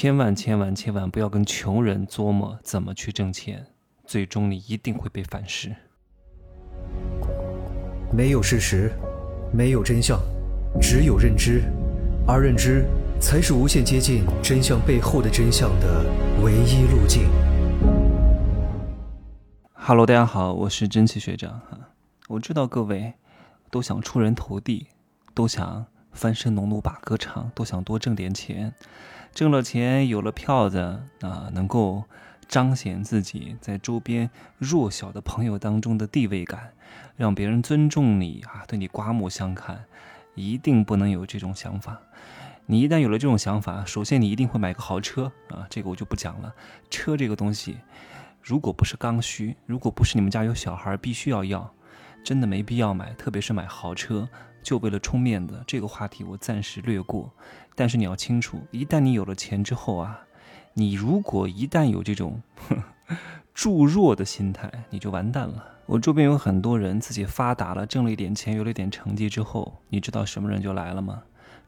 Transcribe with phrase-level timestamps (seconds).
[0.00, 3.66] 千万千万千万不要跟穷人琢磨怎么去挣钱，
[4.06, 5.76] 最终你一定会被反噬。
[8.10, 8.90] 没有事实，
[9.52, 10.18] 没有真相，
[10.80, 11.64] 只有认知，
[12.26, 12.86] 而认知
[13.20, 16.06] 才是无限接近真相背后的真相的
[16.42, 17.28] 唯一路径。
[19.74, 21.78] Hello，大家好，我是蒸汽学长哈。
[22.28, 23.12] 我知道各位
[23.70, 24.86] 都想出人头地，
[25.34, 28.72] 都想翻身农奴把歌唱，都想多挣点钱。
[29.32, 30.78] 挣了钱，有了票子
[31.20, 32.04] 啊，能够
[32.48, 36.72] 彰显自己在周边弱小的朋友当中的地位感，
[37.16, 39.84] 让别人尊重你啊，对你刮目相看。
[40.34, 42.00] 一定不能有这种想法。
[42.66, 46.54] 你一旦有了这种想法，首先你一定会买个豪车啊，这个我就不讲了。
[46.88, 47.78] 车这个东西，
[48.40, 51.74] 如果不是刚需，如果不是你们家有小孩必须要要，
[52.24, 54.28] 真的没必要买，特别是买豪车。
[54.62, 57.30] 就为了充面子，这个话题我暂时略过。
[57.74, 60.20] 但是你要清楚，一旦你有了钱之后啊，
[60.74, 62.42] 你如果一旦有这种
[63.54, 65.64] 助弱的心态，你就完蛋了。
[65.86, 71.22] 我周边有很多人自己发达了，挣了一点钱，有了一点成绩之后，你知道什么人就来了吗？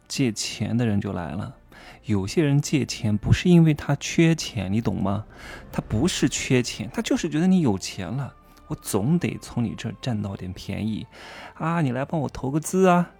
[0.06, 1.56] 借钱的人就来了。
[2.04, 5.24] 有些人借钱不是因为他缺钱，你懂吗？
[5.72, 8.34] 他不是缺钱，他就是觉得你有钱了。
[8.72, 11.06] 我总得从你这占到点便宜，
[11.54, 13.10] 啊，你来帮我投个资啊，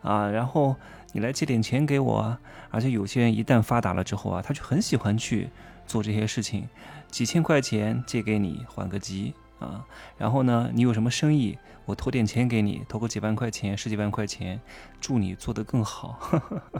[0.00, 0.74] 啊，然后
[1.12, 5.50] 你来借点钱给我啊，而且有些人一旦发达了之后啊，他就很喜欢去
[5.86, 6.66] 做这些事情，
[7.10, 9.84] 几千块钱借给你缓个急啊，
[10.16, 14.58] 然后呢，你有什么生意，我投点钱给你，投个几万块钱、十几万块钱，
[14.98, 16.18] 祝你做得更好，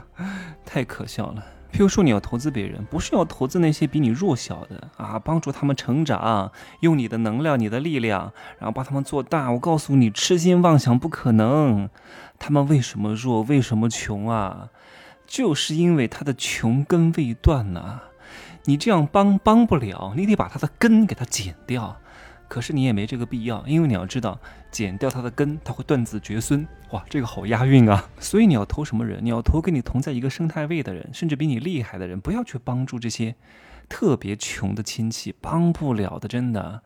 [0.65, 1.45] 太可笑了。
[1.73, 9.49] 譬如说，你要投资别人，不是要投资那些比你弱小的啊，帮助他们成长，用你的能量、你的力量，然后把他们做大。
[9.49, 11.89] 我告诉你，痴心妄想不可能。
[12.37, 13.41] 他们为什么弱？
[13.41, 14.69] 为什么穷啊？
[15.25, 18.01] 就是因为他的穷根未断呐。
[18.65, 21.97] 你这样帮帮不了，你得把他的根给他剪掉。
[22.53, 26.67] 可是你也没这个必要，因为你要知道，剪掉它的根，它会断子绝孙。
[26.91, 28.07] 哇，这个好押韵啊！
[28.19, 29.25] 所以你要投什么人？
[29.25, 33.33] 你要投跟你同在一个生态位的人，甚至比你厉害的人，不要去帮助这些
[33.89, 36.83] 特别穷的亲戚，帮不了的，真的。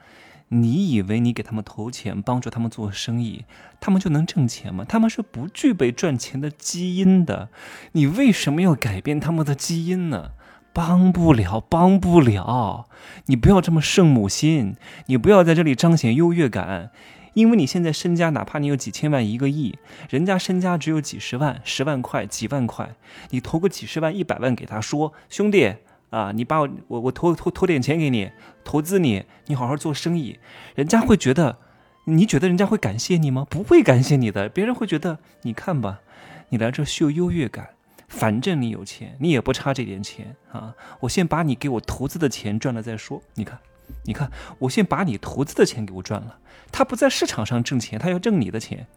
[0.47, 3.43] 你以为你给他们投钱，帮助他们做生意，
[3.81, 4.85] 他们就能挣钱吗？
[4.87, 7.49] 他们是不具备赚钱的基因的。
[7.91, 10.31] 你为什么要改变他们的基因呢？
[10.77, 12.85] 帮不了，帮不了！
[13.25, 14.75] 你不要这么圣母心，
[15.07, 16.91] 你不要在这里彰显优越感，
[17.33, 19.75] 因为你现在身家，哪怕你有几千万、一个亿，
[20.07, 22.91] 人家身家只有几十万、十万块、几万块，
[23.31, 25.73] 你投个几十万、一百万给他，说兄弟
[26.11, 28.29] 啊，你把我我我投投投点钱给你，
[28.63, 30.37] 投资你，你好好做生意，
[30.75, 31.57] 人家会觉得，
[32.03, 33.47] 你觉得人家会感谢你吗？
[33.49, 36.01] 不会感谢你的，别人会觉得，你看吧，
[36.49, 37.69] 你来这秀优越感。
[38.07, 40.73] 反正你有钱，你也不差这点钱啊！
[41.01, 43.21] 我先把你给我投资的钱赚了再说。
[43.35, 43.59] 你看，
[44.03, 46.39] 你看，我先把你投资的钱给我赚了。
[46.71, 48.87] 他不在市场上挣钱，他要挣你的钱。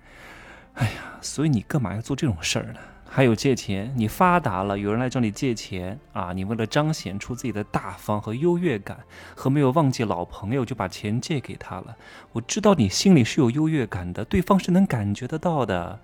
[0.75, 2.81] 哎呀，所以你干嘛要做这种事儿呢？
[3.12, 6.32] 还有借钱，你发达了，有人来找你借钱啊！
[6.32, 9.00] 你为了彰显出自己的大方和优越感，
[9.34, 11.97] 和没有忘记老朋友，就把钱借给他了。
[12.31, 15.99] 我知道你心里是有优越感的，对方是能感觉得到的。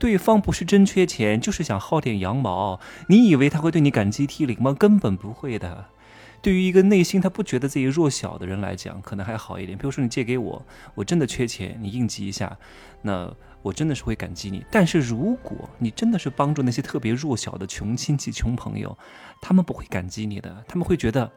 [0.00, 2.80] 对方不是真缺钱，就是想薅点羊毛。
[3.06, 4.74] 你以为他会对你感激涕零吗？
[4.76, 5.86] 根本不会的。
[6.42, 9.78] 对于一个内心他不觉得自己弱小的人来讲，可能还好一点。
[9.78, 10.66] 比如说你借给我，
[10.96, 12.58] 我真的缺钱，你应急一下，
[13.02, 13.32] 那
[13.62, 14.64] 我真的是会感激你。
[14.70, 18.96] 但是如果你真的是帮助那些特别弱小的穷亲戚、穷朋友，
[19.40, 21.30] 他们不会感激你的，他们会觉得，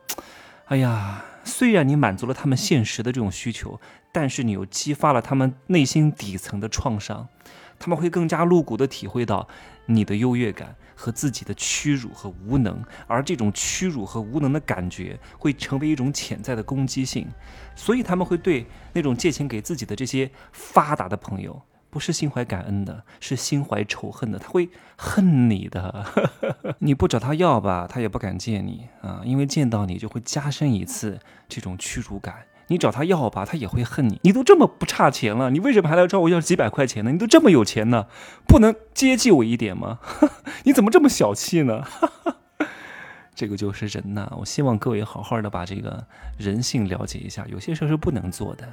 [0.66, 3.80] 哎呀，虽然你满足了他们现实的这种需求，
[4.12, 7.28] 但是你又激发了他们内心底层的创伤。
[7.80, 9.48] 他们会更加露骨地体会到
[9.88, 17.28] 你的优越感和自己的屈辱和无能，而这种屈辱和无能的感觉会成为一种潜在的攻击性，
[17.76, 21.60] 所以他们会对那种借钱给自己的这些发达的朋友，
[21.92, 26.06] 不是心怀感恩的，是心怀仇恨的，他会恨你的。
[26.80, 32.46] 你不找他要吧，他也不敢见你啊，因为见到你就会加深一次这种屈辱感。
[32.68, 34.18] 你找他要吧，他也会恨你。
[34.24, 37.12] 你都这么不差钱了，你为什么还来找我要几百块钱呢？
[37.12, 38.08] 你都这么有钱呢，
[38.48, 40.00] 不能接济我一点吗？
[40.64, 41.84] 你怎么这么小气呢？
[43.36, 44.32] 这个就是人呐。
[44.38, 46.06] 我希望各位好好的把这个
[46.38, 48.72] 人性了解一下，有些事是不能做的，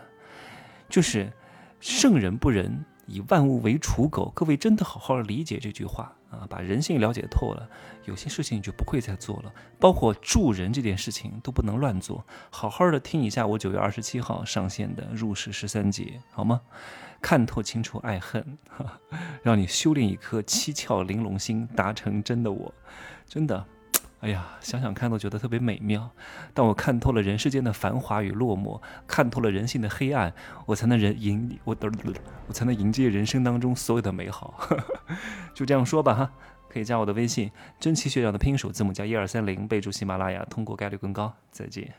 [0.88, 1.32] 就是
[1.81, 2.85] 圣人不仁。
[3.08, 7.69] 以万物为刍狗，各位真的好好理解这句话啊，把人性了解透了，
[8.05, 12.22] 有些事情你就不会再做了，包括助人这件事情都不能乱做。
[12.50, 16.60] 好好的听一下我九月二十七号上线的入世十三节，好吗？
[17.20, 18.56] 看透清楚爱恨，
[19.43, 22.72] 让你修炼一颗七窍玲珑心，达成真的我。
[23.26, 23.66] 真的，
[24.20, 26.11] 哎呀，想想看都觉得特别美妙。
[26.53, 30.35] 当我看透了人世间的繁华与落寞，看透了人性的黑暗，
[30.67, 31.88] 我才能人迎我的
[32.49, 34.69] 我才能迎接人生当中所有的美好。
[35.55, 36.32] 就这样说吧哈，
[36.69, 41.32] 可以加我的微信，真奇学长的拼音首字母加一二三零，备注喜马拉雅，通过概率更高。
[41.53, 41.94] 再见。